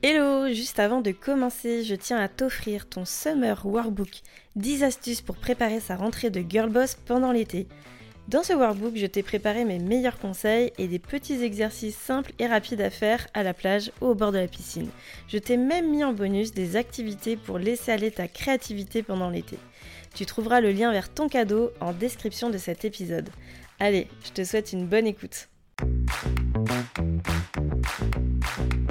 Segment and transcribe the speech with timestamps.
[0.00, 4.20] Hello, juste avant de commencer, je tiens à t'offrir ton Summer Workbook
[4.54, 7.66] 10 astuces pour préparer sa rentrée de girl boss pendant l'été.
[8.28, 12.46] Dans ce workbook, je t'ai préparé mes meilleurs conseils et des petits exercices simples et
[12.46, 14.88] rapides à faire à la plage ou au bord de la piscine.
[15.26, 19.58] Je t'ai même mis en bonus des activités pour laisser aller ta créativité pendant l'été.
[20.14, 23.30] Tu trouveras le lien vers ton cadeau en description de cet épisode.
[23.80, 25.48] Allez, je te souhaite une bonne écoute.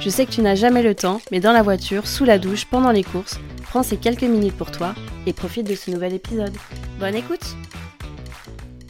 [0.00, 2.66] Je sais que tu n'as jamais le temps, mais dans la voiture, sous la douche,
[2.66, 4.94] pendant les courses, prends ces quelques minutes pour toi
[5.26, 6.56] et profite de ce nouvel épisode.
[7.00, 7.56] Bonne écoute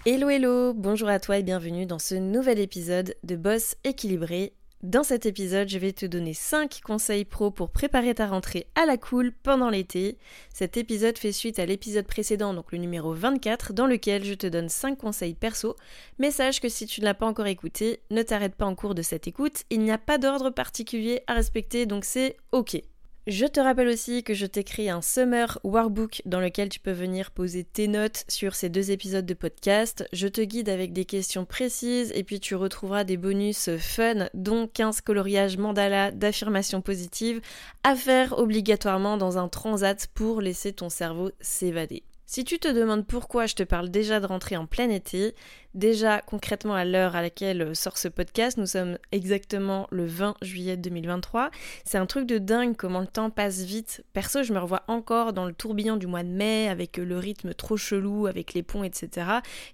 [0.05, 4.53] Hello hello, bonjour à toi et bienvenue dans ce nouvel épisode de Boss équilibré,
[4.85, 8.87] dans cet épisode, je vais te donner 5 conseils pro pour préparer ta rentrée à
[8.87, 10.19] la cool pendant l'été.
[10.55, 14.47] Cet épisode fait suite à l'épisode précédent, donc le numéro 24, dans lequel je te
[14.47, 15.75] donne 5 conseils perso.
[16.21, 18.95] Mais sache que si tu ne l'as pas encore écouté, ne t'arrête pas en cours
[18.95, 22.81] de cette écoute, il n'y a pas d'ordre particulier à respecter, donc c'est ok.
[23.29, 27.31] Je te rappelle aussi que je t'écris un summer workbook dans lequel tu peux venir
[27.31, 30.09] poser tes notes sur ces deux épisodes de podcast.
[30.15, 34.67] Je te guide avec des questions précises et puis tu retrouveras des bonus fun dont
[34.67, 37.43] 15 coloriages mandala d'affirmations positives
[37.85, 42.05] à faire obligatoirement dans un transat pour laisser ton cerveau s'évader.
[42.31, 45.35] Si tu te demandes pourquoi je te parle déjà de rentrer en plein été,
[45.73, 50.77] déjà concrètement à l'heure à laquelle sort ce podcast, nous sommes exactement le 20 juillet
[50.77, 51.51] 2023.
[51.87, 54.05] C'est un truc de dingue comment le temps passe vite.
[54.13, 57.55] Perso, je me revois encore dans le tourbillon du mois de mai avec le rythme
[57.55, 59.27] trop chelou, avec les ponts, etc.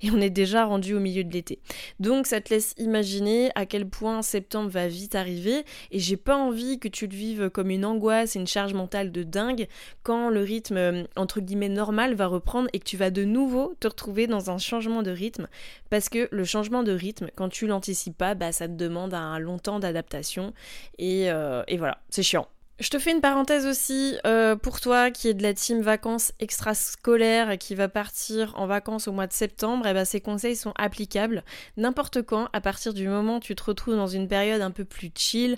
[0.02, 1.58] Et on est déjà rendu au milieu de l'été.
[1.98, 6.36] Donc ça te laisse imaginer à quel point septembre va vite arriver et j'ai pas
[6.36, 9.66] envie que tu le vives comme une angoisse et une charge mentale de dingue
[10.04, 13.88] quand le rythme entre guillemets normal va reprendre et que tu vas de nouveau te
[13.88, 15.48] retrouver dans un changement de rythme
[15.90, 19.38] parce que le changement de rythme, quand tu l'anticipes pas, bah, ça te demande un
[19.38, 20.52] long temps d'adaptation
[20.98, 22.46] et, euh, et voilà, c'est chiant.
[22.80, 26.32] Je te fais une parenthèse aussi euh, pour toi qui est de la team vacances
[26.40, 30.56] extrascolaires qui va partir en vacances au mois de septembre, et eh ben ces conseils
[30.56, 31.44] sont applicables
[31.76, 34.84] n'importe quand à partir du moment où tu te retrouves dans une période un peu
[34.84, 35.56] plus chill,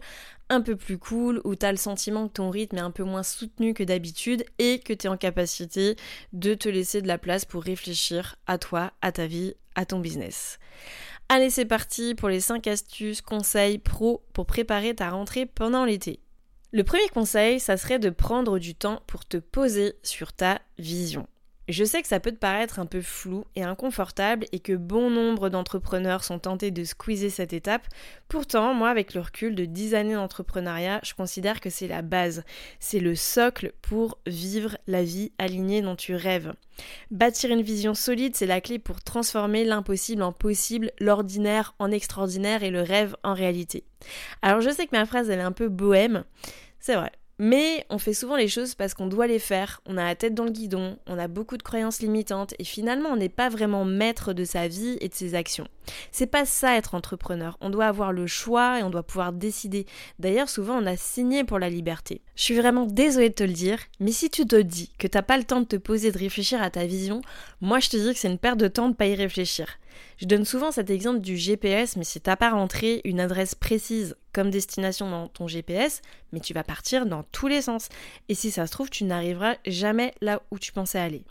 [0.50, 3.04] un peu plus cool, où tu as le sentiment que ton rythme est un peu
[3.04, 5.97] moins soutenu que d'habitude et que tu es en capacité
[6.34, 10.00] de te laisser de la place pour réfléchir à toi, à ta vie, à ton
[10.00, 10.59] business.
[11.31, 16.21] Allez, c'est parti pour les 5 astuces, conseils pro pour préparer ta rentrée pendant l'été.
[16.72, 21.27] Le premier conseil, ça serait de prendre du temps pour te poser sur ta vision.
[21.69, 25.10] Je sais que ça peut te paraître un peu flou et inconfortable et que bon
[25.10, 27.88] nombre d'entrepreneurs sont tentés de squeezer cette étape.
[28.28, 32.44] Pourtant, moi, avec le recul de 10 années d'entrepreneuriat, je considère que c'est la base.
[32.78, 36.53] C'est le socle pour vivre la vie alignée dont tu rêves.
[37.10, 42.62] Bâtir une vision solide, c'est la clé pour transformer l'impossible en possible, l'ordinaire en extraordinaire
[42.62, 43.83] et le rêve en réalité.
[44.41, 46.25] Alors je sais que ma phrase elle est un peu bohème,
[46.78, 47.10] c'est vrai.
[47.38, 50.34] Mais on fait souvent les choses parce qu'on doit les faire, on a la tête
[50.34, 53.84] dans le guidon, on a beaucoup de croyances limitantes et finalement on n'est pas vraiment
[53.84, 55.69] maître de sa vie et de ses actions.
[56.12, 59.84] C'est pas ça être entrepreneur, on doit avoir le choix et on doit pouvoir décider.
[60.19, 62.22] D'ailleurs souvent on a signé pour la liberté.
[62.36, 65.20] Je suis vraiment désolée de te le dire, mais si tu te dis que t'as
[65.20, 67.20] pas le temps de te poser de réfléchir à ta vision,
[67.60, 69.66] moi je te dis que c'est une perte de temps de pas y réfléchir.
[70.18, 74.16] Je donne souvent cet exemple du GPS, mais si t'as pas rentré une adresse précise
[74.32, 76.02] comme destination dans ton GPS,
[76.32, 77.88] mais tu vas partir dans tous les sens.
[78.28, 81.22] Et si ça se trouve, tu n'arriveras jamais là où tu pensais aller.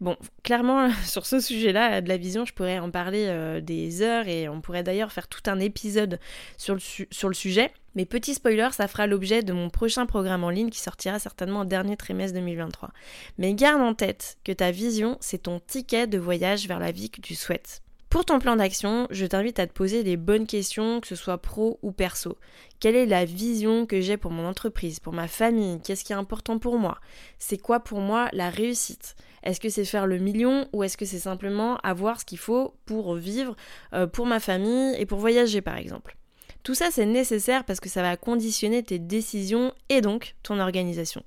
[0.00, 4.28] Bon, clairement, sur ce sujet-là, de la vision, je pourrais en parler euh, des heures
[4.28, 6.18] et on pourrait d'ailleurs faire tout un épisode
[6.56, 7.70] sur le, sur le sujet.
[7.94, 11.60] Mais petit spoiler, ça fera l'objet de mon prochain programme en ligne qui sortira certainement
[11.60, 12.92] au dernier trimestre 2023.
[13.38, 17.10] Mais garde en tête que ta vision, c'est ton ticket de voyage vers la vie
[17.10, 17.82] que tu souhaites.
[18.10, 21.36] Pour ton plan d'action, je t'invite à te poser les bonnes questions, que ce soit
[21.36, 22.38] pro ou perso.
[22.80, 25.78] Quelle est la vision que j'ai pour mon entreprise, pour ma famille?
[25.82, 27.00] Qu'est-ce qui est important pour moi?
[27.38, 29.14] C'est quoi pour moi la réussite?
[29.42, 32.74] Est-ce que c'est faire le million ou est-ce que c'est simplement avoir ce qu'il faut
[32.86, 33.56] pour vivre,
[33.92, 36.16] euh, pour ma famille et pour voyager par exemple?
[36.62, 41.22] Tout ça c'est nécessaire parce que ça va conditionner tes décisions et donc ton organisation.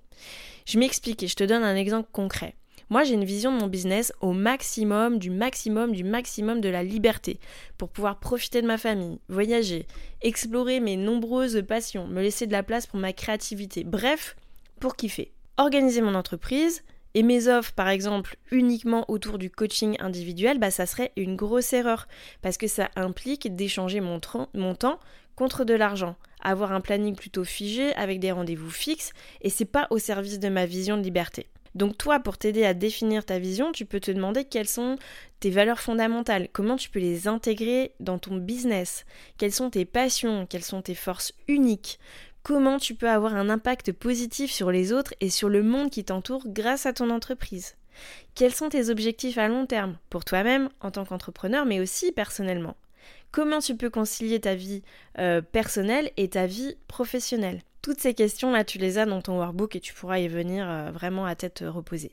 [0.65, 2.55] Je m'explique et je te donne un exemple concret.
[2.91, 6.83] Moi, j'ai une vision de mon business au maximum, du maximum, du maximum de la
[6.83, 7.39] liberté
[7.77, 9.87] pour pouvoir profiter de ma famille, voyager,
[10.21, 13.85] explorer mes nombreuses passions, me laisser de la place pour ma créativité.
[13.85, 14.35] Bref,
[14.81, 15.31] pour kiffer.
[15.55, 16.83] Organiser mon entreprise,
[17.13, 21.71] et mes offres, par exemple, uniquement autour du coaching individuel, bah, ça serait une grosse
[21.71, 22.09] erreur
[22.41, 24.19] parce que ça implique d'échanger mon,
[24.53, 24.99] mon, temps
[25.37, 29.87] contre de l'argent, avoir un planning plutôt figé avec des rendez-vous fixes et c'est pas
[29.91, 31.47] au service de ma vision de liberté.
[31.75, 34.97] Donc toi, pour t'aider à définir ta vision, tu peux te demander quelles sont
[35.39, 39.05] tes valeurs fondamentales, comment tu peux les intégrer dans ton business,
[39.37, 41.99] quelles sont tes passions, quelles sont tes forces uniques,
[42.43, 46.03] comment tu peux avoir un impact positif sur les autres et sur le monde qui
[46.03, 47.75] t'entoure grâce à ton entreprise?
[48.35, 52.75] Quels sont tes objectifs à long terme, pour toi-même en tant qu'entrepreneur, mais aussi personnellement?
[53.31, 54.83] Comment tu peux concilier ta vie
[55.17, 57.61] euh, personnelle et ta vie professionnelle?
[57.81, 60.91] Toutes ces questions-là, tu les as dans ton workbook et tu pourras y venir euh,
[60.91, 62.11] vraiment à tête reposée.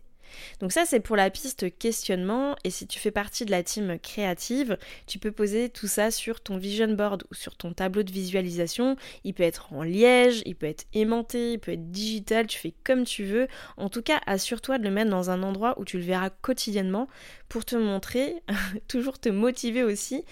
[0.61, 3.99] Donc ça c'est pour la piste questionnement et si tu fais partie de la team
[3.99, 8.13] créative, tu peux poser tout ça sur ton vision board ou sur ton tableau de
[8.13, 8.97] visualisation.
[9.25, 12.75] Il peut être en liège, il peut être aimanté, il peut être digital, tu fais
[12.85, 13.49] comme tu veux.
[13.77, 17.09] En tout cas, assure-toi de le mettre dans un endroit où tu le verras quotidiennement
[17.49, 18.43] pour te montrer,
[18.89, 20.25] toujours te motiver aussi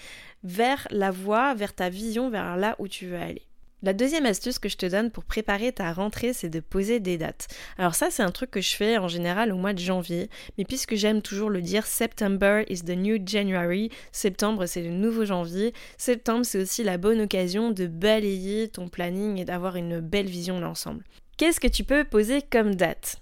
[0.43, 3.47] vers la voie, vers ta vision, vers là où tu veux aller.
[3.83, 7.19] La deuxième astuce que je te donne pour préparer ta rentrée, c'est de poser des
[7.19, 7.47] dates.
[7.77, 10.65] Alors ça, c'est un truc que je fais en général au mois de janvier, mais
[10.65, 13.91] puisque j'aime toujours le dire, September is the new January.
[14.11, 15.75] Septembre, c'est le nouveau janvier.
[15.97, 20.59] Septembre, c'est aussi la bonne occasion de balayer ton planning et d'avoir une belle vision
[20.59, 21.03] d'ensemble.
[21.37, 23.21] Qu'est-ce que tu peux poser comme date?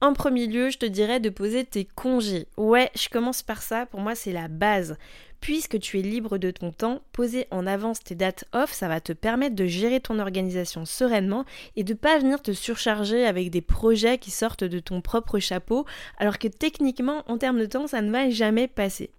[0.00, 2.46] En premier lieu, je te dirais de poser tes congés.
[2.56, 4.96] Ouais, je commence par ça, pour moi c'est la base.
[5.40, 9.00] Puisque tu es libre de ton temps, poser en avance tes dates off, ça va
[9.00, 11.44] te permettre de gérer ton organisation sereinement
[11.76, 15.84] et de pas venir te surcharger avec des projets qui sortent de ton propre chapeau,
[16.18, 19.10] alors que techniquement, en termes de temps, ça ne va jamais passer.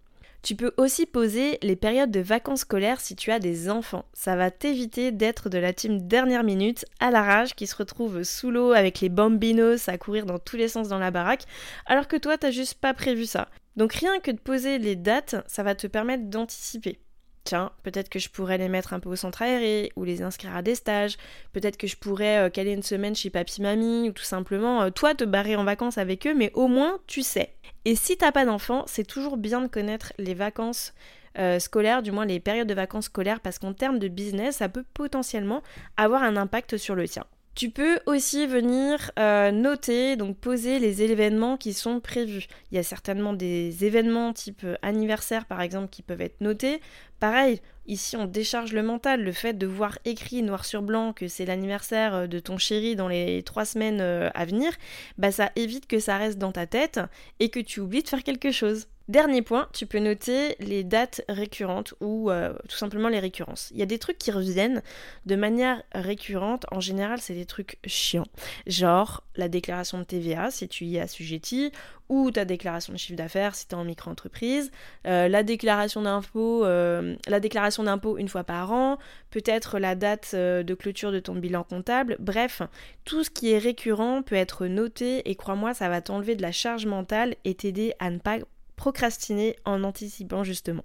[0.46, 4.06] Tu peux aussi poser les périodes de vacances scolaires si tu as des enfants.
[4.14, 8.22] Ça va t'éviter d'être de la team dernière minute à la rage qui se retrouve
[8.22, 11.46] sous l'eau avec les bambinos à courir dans tous les sens dans la baraque,
[11.88, 13.50] alors que toi t'as juste pas prévu ça.
[13.76, 17.00] Donc rien que de poser les dates, ça va te permettre d'anticiper.
[17.46, 20.56] Tiens, peut-être que je pourrais les mettre un peu au centre aéré ou les inscrire
[20.56, 21.16] à des stages.
[21.54, 24.90] Peut-être que je pourrais euh, caler une semaine chez papy mamie ou tout simplement euh,
[24.90, 27.54] toi te barrer en vacances avec eux, mais au moins tu sais.
[27.86, 30.96] Et si t'as pas d'enfant, c'est toujours bien de connaître les vacances
[31.38, 34.68] euh, scolaires, du moins les périodes de vacances scolaires, parce qu'en termes de business, ça
[34.68, 35.62] peut potentiellement
[35.98, 37.26] avoir un impact sur le tien.
[37.56, 42.48] Tu peux aussi venir euh, noter, donc poser les événements qui sont prévus.
[42.70, 46.82] Il y a certainement des événements type euh, anniversaire par exemple qui peuvent être notés.
[47.22, 51.30] Pareil, ici on décharge le mental, le fait de voir écrit noir sur blanc que
[51.30, 54.74] c'est l'anniversaire euh, de ton chéri dans les trois semaines à venir,
[55.18, 57.00] bah ça évite que ça reste dans ta tête
[57.40, 58.88] et que tu oublies de faire quelque chose.
[59.08, 63.70] Dernier point, tu peux noter les dates récurrentes ou euh, tout simplement les récurrences.
[63.72, 64.82] Il y a des trucs qui reviennent
[65.28, 66.66] de manière récurrente.
[66.72, 68.26] En général, c'est des trucs chiants.
[68.66, 71.72] Genre la déclaration de TVA si tu y es assujetti,
[72.10, 74.72] ou ta déclaration de chiffre d'affaires si tu es en micro-entreprise,
[75.06, 75.44] euh, euh, la
[77.40, 78.98] déclaration d'impôt une fois par an,
[79.30, 82.18] peut-être la date de clôture de ton bilan comptable.
[82.20, 82.64] Bref,
[83.06, 86.52] tout ce qui est récurrent peut être noté et crois-moi, ça va t'enlever de la
[86.52, 88.40] charge mentale et t'aider à ne pas
[88.76, 90.84] procrastiner en anticipant justement.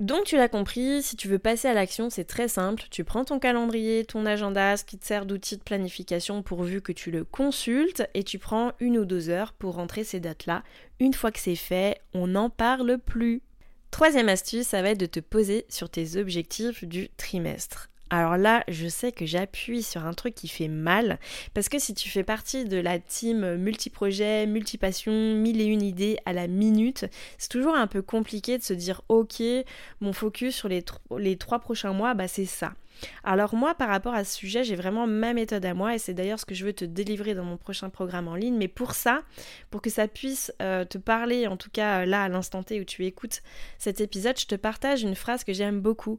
[0.00, 2.82] Donc tu l'as compris, si tu veux passer à l'action, c'est très simple.
[2.90, 6.90] Tu prends ton calendrier, ton agenda, ce qui te sert d'outil de planification pourvu que
[6.90, 10.64] tu le consultes, et tu prends une ou deux heures pour rentrer ces dates-là.
[10.98, 13.42] Une fois que c'est fait, on n'en parle plus.
[13.92, 17.88] Troisième astuce, ça va être de te poser sur tes objectifs du trimestre.
[18.12, 21.18] Alors là, je sais que j'appuie sur un truc qui fait mal,
[21.54, 26.18] parce que si tu fais partie de la team multiprojet, multipassion, mille et une idées
[26.26, 27.06] à la minute,
[27.38, 29.42] c'est toujours un peu compliqué de se dire ok,
[30.02, 30.84] mon focus sur les,
[31.18, 32.74] les trois prochains mois, bah c'est ça.
[33.24, 36.14] Alors moi, par rapport à ce sujet, j'ai vraiment ma méthode à moi et c'est
[36.14, 38.56] d'ailleurs ce que je veux te délivrer dans mon prochain programme en ligne.
[38.56, 39.22] Mais pour ça,
[39.70, 42.84] pour que ça puisse euh, te parler, en tout cas là à l'instant T où
[42.84, 43.42] tu écoutes
[43.78, 46.18] cet épisode, je te partage une phrase que j'aime beaucoup.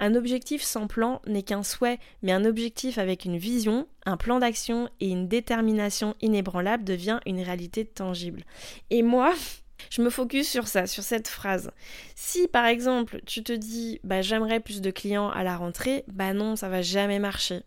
[0.00, 4.38] Un objectif sans plan n'est qu'un souhait, mais un objectif avec une vision, un plan
[4.38, 8.44] d'action et une détermination inébranlable devient une réalité tangible.
[8.90, 9.32] Et moi,
[9.90, 11.70] je me focus sur ça, sur cette phrase.
[12.14, 16.32] Si par exemple tu te dis bah j'aimerais plus de clients à la rentrée, bah
[16.32, 17.62] non, ça va jamais marcher.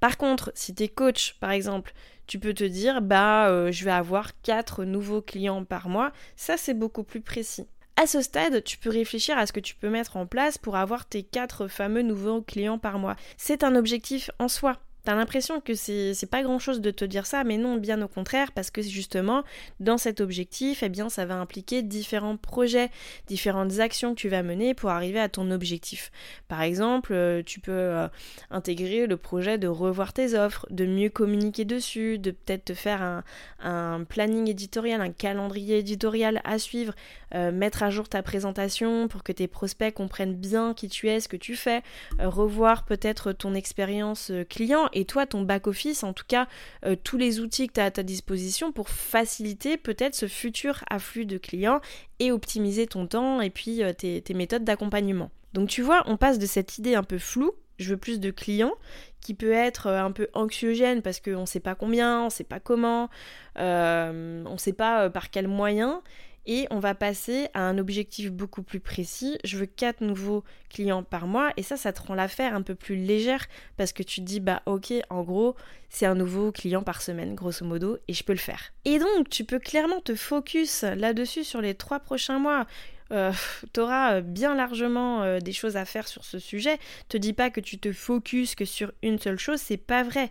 [0.00, 1.94] Par contre, si tu es coach par exemple,
[2.26, 6.56] tu peux te dire bah euh, je vais avoir 4 nouveaux clients par mois, ça
[6.56, 7.66] c'est beaucoup plus précis.
[7.96, 10.76] À ce stade, tu peux réfléchir à ce que tu peux mettre en place pour
[10.76, 13.16] avoir tes 4 fameux nouveaux clients par mois.
[13.36, 14.78] C'est un objectif en soi.
[15.04, 18.08] T'as l'impression que c'est pas grand chose de te dire ça, mais non, bien au
[18.08, 19.42] contraire, parce que justement,
[19.80, 22.88] dans cet objectif, eh bien, ça va impliquer différents projets,
[23.26, 26.12] différentes actions que tu vas mener pour arriver à ton objectif.
[26.46, 28.06] Par exemple, euh, tu peux euh,
[28.50, 33.22] intégrer le projet de revoir tes offres, de mieux communiquer dessus, de peut-être te faire
[33.60, 36.94] un, planning éditorial, un calendrier éditorial à suivre,
[37.34, 41.18] euh, mettre à jour ta présentation pour que tes prospects comprennent bien qui tu es,
[41.18, 41.82] ce que tu fais,
[42.20, 46.46] revoir peut-être ton expérience client et toi, ton back-office, en tout cas,
[46.84, 50.84] euh, tous les outils que tu as à ta disposition pour faciliter peut-être ce futur
[50.90, 51.80] afflux de clients
[52.18, 55.30] et optimiser ton temps et puis euh, tes, méthodes d'accompagnement.
[55.52, 58.30] Donc tu vois, on passe de cette idée un peu floue, je veux plus de
[58.30, 58.74] clients,
[59.20, 62.30] qui peut être euh, un peu anxiogène parce qu'on ne sait pas combien, on ne
[62.30, 63.08] sait pas comment,
[63.56, 66.02] on ne sait pas par quel moyen,
[66.46, 69.38] et on va passer à un objectif beaucoup plus précis.
[69.44, 72.74] Je veux 4 nouveaux clients par mois et ça, ça te rend l'affaire un peu
[72.74, 73.46] plus légère
[73.76, 75.56] parce que tu te dis, bah ok, en gros,
[75.88, 78.72] c'est un nouveau client par semaine, grosso modo, et je peux le faire.
[78.84, 82.66] Et donc, tu peux clairement te focus là-dessus sur les 3 prochains mois.
[83.12, 83.32] Euh,
[83.72, 86.78] t'auras euh, bien largement euh, des choses à faire sur ce sujet.
[87.08, 90.28] Te dis pas que tu te focuses que sur une seule chose, c'est pas vrai.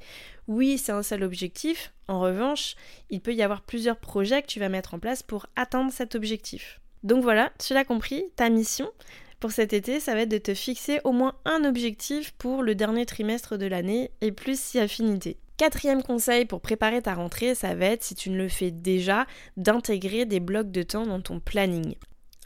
[0.48, 1.94] Oui, c'est un seul objectif.
[2.08, 2.76] En revanche,
[3.10, 6.16] il peut y avoir plusieurs projets que tu vas mettre en place pour atteindre cet
[6.16, 6.80] objectif.
[7.04, 8.92] Donc voilà, tu l'as compris, ta mission
[9.40, 12.76] pour cet été, ça va être de te fixer au moins un objectif pour le
[12.76, 15.38] dernier trimestre de l'année et plus si affinité.
[15.58, 19.26] Quatrième conseil pour préparer ta rentrée, ça va être, si tu ne le fais déjà,
[19.58, 21.96] d'intégrer des blocs de temps dans ton planning.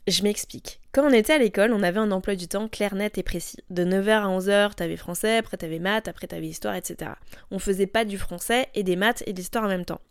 [0.08, 0.80] Je m'explique.
[0.92, 3.58] Quand on était à l'école, on avait un emploi du temps clair, net et précis.
[3.72, 7.12] De 9h à 11h, t'avais français, après t'avais maths, après t'avais histoire, etc.
[7.50, 10.02] On faisait pas du français et des maths et de l'histoire en même temps.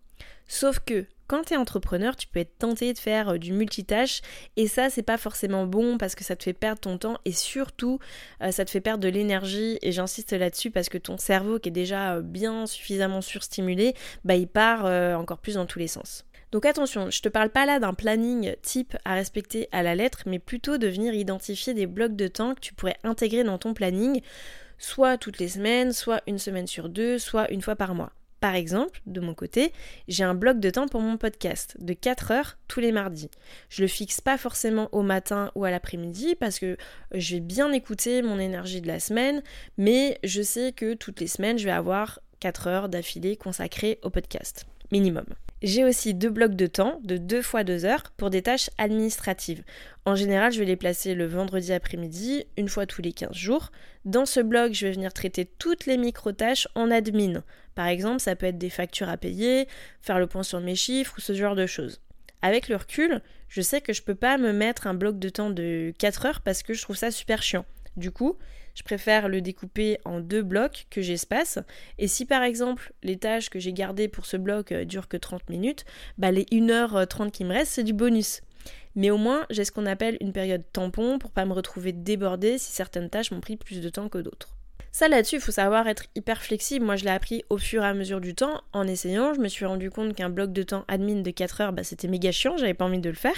[0.49, 4.21] Sauf que quand t'es entrepreneur, tu peux être tenté de faire euh, du multitâche
[4.57, 7.33] et ça c'est pas forcément bon parce que ça te fait perdre ton temps et
[7.33, 7.99] surtout
[8.43, 11.71] euh, ça te fait perdre de l'énergie et j'insiste là-dessus parce que ton cerveau qui
[11.71, 14.85] est déjà euh, bien suffisamment surstimulé, bah il part
[15.19, 16.25] encore plus dans tous les sens.
[16.54, 20.23] Donc attention, je te parle pas là d'un planning type à respecter à la lettre,
[20.26, 23.75] mais plutôt de venir identifier des blocs de temps que tu pourrais intégrer dans ton
[23.75, 24.20] planning,
[24.78, 28.12] soit toutes les semaines, soit une semaine sur deux, soit une fois par mois.
[28.38, 29.73] Par exemple, de mon côté,
[30.06, 33.30] j'ai un bloc de temps pour mon podcast de 4 heures tous les mardis.
[33.68, 36.76] Je le fixe pas forcément au matin ou à l'après-midi parce que
[37.12, 39.42] je vais bien écouter mon énergie de la semaine,
[39.76, 44.11] mais je sais que toutes les semaines, je vais avoir 4 heures d'affilée consacrées au
[44.11, 44.66] podcast.
[44.92, 45.25] Minimum.
[45.64, 49.64] J'ai aussi deux blocs de temps de deux fois deux heures pour des tâches administratives.
[50.04, 53.73] En général, je vais les placer le vendredi après-midi, une fois tous les 15 jours.
[54.04, 57.42] Dans ce bloc, je vais venir traiter toutes les micro-tâches en admin.
[57.75, 59.66] Par exemple, ça peut être des factures à payer,
[60.02, 62.02] faire le point sur mes chiffres ou ce genre de choses.
[62.42, 65.49] Avec le recul, je sais que je peux pas me mettre un bloc de temps
[65.49, 67.64] de 4 heures parce que je trouve ça super chiant.
[67.97, 68.37] Du coup,
[68.75, 71.59] je préfère le découper en deux blocs que j'espace.
[71.99, 75.16] Et si par exemple les tâches que j'ai gardées pour ce bloc euh, durent que
[75.16, 75.85] 30 minutes,
[76.19, 78.43] bah les 1h30 qui me restent, c'est du bonus.
[78.97, 82.59] Mais au moins, j'ai ce qu'on appelle une période tampon pour pas me retrouver débordée
[82.59, 84.54] si certaines tâches m'ont pris plus de temps que d'autres.
[84.95, 86.85] Ça là-dessus, il faut savoir être hyper flexible.
[86.87, 88.61] Moi, je l'ai appris au fur et à mesure du temps.
[88.73, 91.73] En essayant, je me suis rendu compte qu'un bloc de temps admin de 4 heures,
[91.73, 93.35] bah, c'était méga chiant, j'avais pas envie de le faire.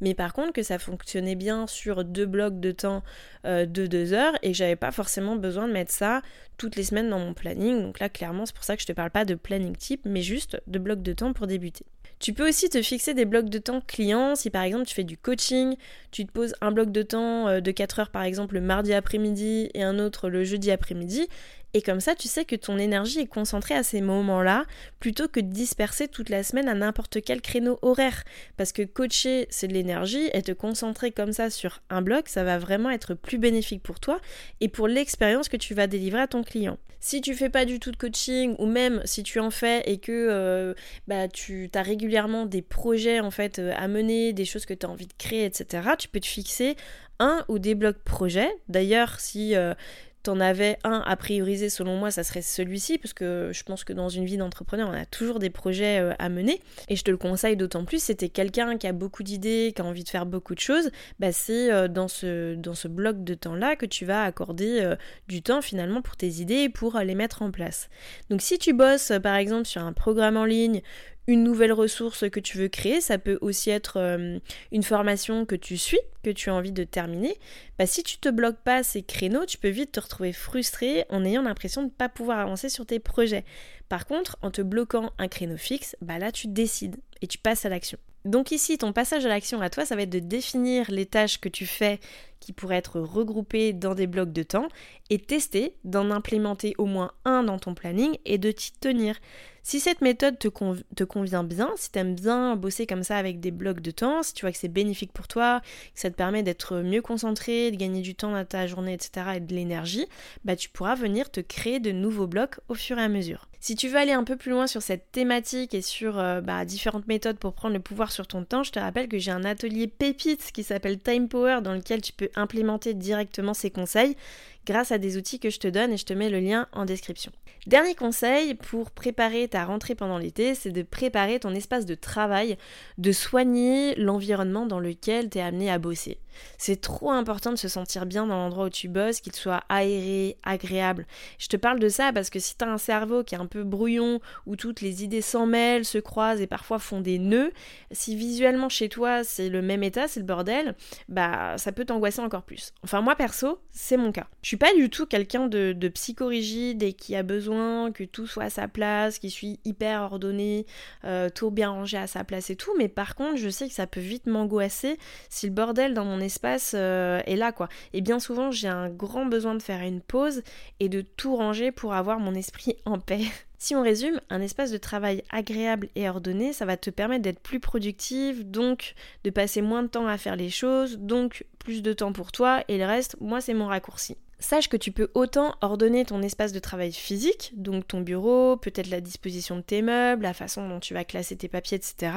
[0.00, 3.02] Mais par contre, que ça fonctionnait bien sur deux blocs de temps
[3.46, 6.22] euh, de 2 heures et que j'avais pas forcément besoin de mettre ça
[6.56, 7.82] toutes les semaines dans mon planning.
[7.82, 10.22] Donc là, clairement, c'est pour ça que je te parle pas de planning type, mais
[10.22, 11.84] juste de blocs de temps pour débuter.
[12.22, 14.36] Tu peux aussi te fixer des blocs de temps clients.
[14.36, 15.74] Si par exemple tu fais du coaching,
[16.12, 18.94] tu te poses un bloc de temps euh, de 4 heures par exemple le mardi
[18.94, 21.26] après-midi et un autre le jeudi après-midi.
[21.74, 24.66] Et comme ça, tu sais que ton énergie est concentrée à ces moments-là,
[25.00, 28.24] plutôt que de disperser toute la semaine à n'importe quel créneau horaire.
[28.56, 32.44] Parce que coacher, c'est de l'énergie, et te concentrer comme ça sur un bloc, ça
[32.44, 34.20] va vraiment être plus bénéfique pour toi
[34.60, 36.78] et pour l'expérience que tu vas délivrer à ton client.
[37.00, 39.98] Si tu fais pas du tout de coaching, ou même si tu en fais et
[39.98, 40.74] que euh,
[41.08, 44.86] bah, tu as régulièrement des projets en fait euh, à mener, des choses que tu
[44.86, 46.76] as envie de créer, etc., tu peux te fixer
[47.18, 48.52] un ou des blocs projets.
[48.68, 49.74] D'ailleurs, si euh,
[50.22, 53.92] t'en avais un à prioriser selon moi, ça serait celui-ci, parce que je pense que
[53.92, 56.60] dans une vie d'entrepreneur, on a toujours des projets euh, à mener.
[56.88, 59.84] Et je te le conseille d'autant plus, c'était quelqu'un qui a beaucoup d'idées, qui a
[59.84, 63.34] envie de faire beaucoup de choses, bah c'est euh, dans, ce, dans ce bloc de
[63.34, 64.96] temps-là que tu vas accorder euh,
[65.28, 67.88] du temps finalement pour tes idées et pour les mettre en place.
[68.30, 70.82] Donc si tu bosses par exemple sur un programme en ligne,
[71.26, 74.38] une nouvelle ressource que tu veux créer, ça peut aussi être euh,
[74.72, 77.38] une formation que tu suis, que tu as envie de terminer.
[77.78, 81.24] Bah, si tu te bloques pas ces créneaux, tu peux vite te retrouver frustré en
[81.24, 83.44] ayant l'impression de ne pas pouvoir avancer sur tes projets.
[83.88, 87.64] Par contre, en te bloquant un créneau fixe, bah là tu décides et tu passes
[87.64, 87.98] à l'action.
[88.24, 91.40] Donc ici, ton passage à l'action à toi, ça va être de définir les tâches
[91.40, 91.98] que tu fais
[92.42, 94.68] qui pourraient être regroupés dans des blocs de temps
[95.10, 99.16] et tester d'en implémenter au moins un dans ton planning et de t'y tenir.
[99.64, 100.48] Si cette méthode te,
[100.96, 104.24] te convient bien, si tu aimes bien bosser comme ça avec des blocs de temps,
[104.24, 105.60] si tu vois que c'est bénéfique pour toi,
[105.94, 109.26] que ça te permet d'être mieux concentré, de gagner du temps dans ta journée, etc.,
[109.36, 110.06] et de l'énergie,
[110.44, 113.46] bah tu pourras venir te créer de nouveaux blocs au fur et à mesure.
[113.60, 116.64] Si tu veux aller un peu plus loin sur cette thématique et sur euh, bah,
[116.64, 119.44] différentes méthodes pour prendre le pouvoir sur ton temps, je te rappelle que j'ai un
[119.44, 124.16] atelier pépite qui s'appelle Time Power dans lequel tu peux implémenter directement ces conseils
[124.66, 126.84] grâce à des outils que je te donne et je te mets le lien en
[126.84, 127.32] description.
[127.66, 132.56] Dernier conseil pour préparer ta rentrée pendant l'été, c'est de préparer ton espace de travail,
[132.98, 136.18] de soigner l'environnement dans lequel tu es amené à bosser.
[136.58, 140.36] C'est trop important de se sentir bien dans l'endroit où tu bosses, qu'il soit aéré,
[140.42, 141.06] agréable.
[141.38, 143.46] Je te parle de ça parce que si tu as un cerveau qui est un
[143.46, 147.52] peu brouillon, où toutes les idées s'en mêlent, se croisent et parfois font des nœuds,
[147.90, 150.74] si visuellement chez toi c'est le même état, c'est le bordel,
[151.08, 152.72] bah ça peut t'angoisser encore plus.
[152.82, 154.26] Enfin moi perso, c'est mon cas.
[154.52, 158.44] Suis pas du tout quelqu'un de, de psychorigide et qui a besoin que tout soit
[158.44, 160.66] à sa place, qui suis hyper ordonné,
[161.04, 163.72] euh, tout bien rangé à sa place et tout, mais par contre je sais que
[163.72, 164.98] ça peut vite m'angoisser
[165.30, 167.70] si le bordel dans mon espace euh, est là quoi.
[167.94, 170.42] Et bien souvent j'ai un grand besoin de faire une pause
[170.80, 173.24] et de tout ranger pour avoir mon esprit en paix.
[173.56, 177.40] Si on résume, un espace de travail agréable et ordonné, ça va te permettre d'être
[177.40, 178.94] plus productive, donc
[179.24, 182.64] de passer moins de temps à faire les choses, donc plus de temps pour toi,
[182.68, 184.18] et le reste, moi c'est mon raccourci.
[184.42, 188.90] Sache que tu peux autant ordonner ton espace de travail physique, donc ton bureau, peut-être
[188.90, 192.12] la disposition de tes meubles, la façon dont tu vas classer tes papiers, etc.,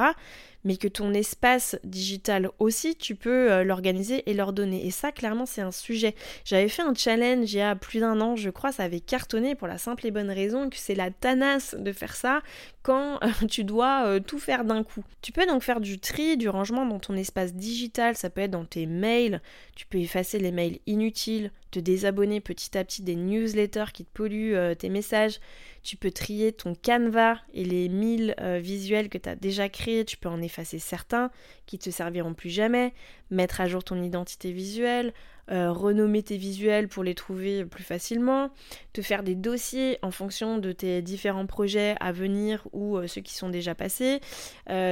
[0.66, 4.86] mais que ton espace digital aussi, tu peux euh, l'organiser et l'ordonner.
[4.86, 6.16] Et ça, clairement, c'est un sujet.
[6.44, 9.56] J'avais fait un challenge il y a plus d'un an, je crois, ça avait cartonné
[9.56, 12.42] pour la simple et bonne raison que c'est la tanasse de faire ça
[12.82, 15.04] quand euh, tu dois euh, tout faire d'un coup.
[15.22, 18.52] Tu peux donc faire du tri, du rangement dans ton espace digital, ça peut être
[18.52, 19.42] dans tes mails,
[19.76, 24.12] tu peux effacer les mails inutiles, te désabonner petit à petit des newsletters qui te
[24.12, 25.40] polluent tes messages,
[25.86, 30.04] tu peux trier ton canevas et les 1000 euh, visuels que tu as déjà créés,
[30.04, 31.30] tu peux en effacer certains
[31.68, 32.92] qui te serviront plus jamais,
[33.30, 35.14] mettre à jour ton identité visuelle,
[35.52, 38.50] euh, renommer tes visuels pour les trouver plus facilement,
[38.94, 43.22] te faire des dossiers en fonction de tes différents projets à venir ou euh, ceux
[43.22, 44.22] qui sont déjà passés.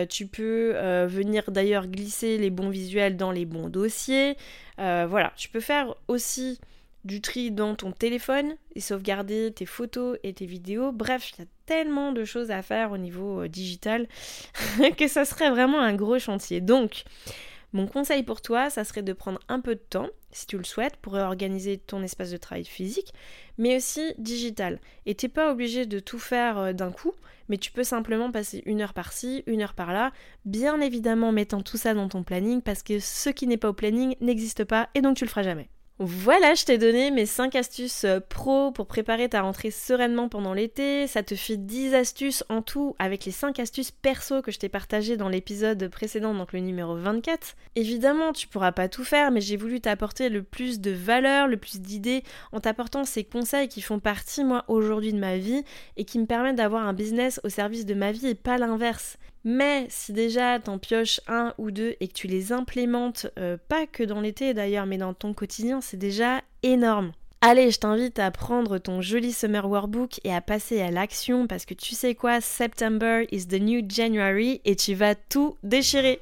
[0.10, 0.74] tu peux
[1.08, 4.38] venir d'ailleurs glisser les bons visuels dans les bons dossiers.
[4.78, 6.60] voilà, tu peux faire aussi
[7.04, 10.92] du tri dans ton téléphone et sauvegarder tes photos et tes vidéos.
[10.92, 14.08] Bref, il y a tellement de choses à faire au niveau euh, digital
[14.98, 16.62] que ça serait vraiment un gros chantier.
[16.62, 17.04] Donc,
[17.74, 20.64] mon conseil pour toi, ça serait de prendre un peu de temps, si tu le
[20.64, 23.14] souhaites, pour réorganiser ton espace de travail physique,
[23.58, 24.80] mais aussi digital.
[25.08, 27.14] Et t'es pas obligé de tout faire euh, d'un coup,
[27.50, 30.12] mais tu peux simplement passer une heure par-ci, une heure par-là,
[30.46, 33.74] bien évidemment mettant tout ça dans ton planning, parce que ce qui n'est pas au
[33.74, 35.70] planning n'existe pas, et donc tu le feras jamais.
[36.00, 40.56] Voilà, je t'ai donné mes 5 astuces euh, pro pour préparer ta rentrée sereinement pendant
[40.56, 41.06] l'été.
[41.06, 44.70] Ça te fait 10 astuces en tout avec les 5 astuces perso que je t'ai
[44.70, 47.56] partagées dans l'épisode précédent, donc le numéro 24.
[47.76, 51.58] Évidemment, tu pourras pas tout faire, mais j'ai voulu t'apporter le plus de valeur, le
[51.58, 55.64] plus d'idées en t'apportant ces conseils qui font partie, moi, aujourd'hui de ma vie
[55.96, 59.20] et qui me permettent d'avoir un business au service de ma vie et pas l'inverse.
[59.44, 63.86] Mais si déjà t'en pioches un ou deux et que tu les implémentes, euh, pas
[63.86, 67.12] que dans l'été d'ailleurs, mais dans ton quotidien, c'est déjà énorme.
[67.42, 71.66] Allez, je t'invite à prendre ton joli summer workbook et à passer à l'action parce
[71.66, 76.22] que tu sais quoi, September is the new January et tu vas tout déchirer.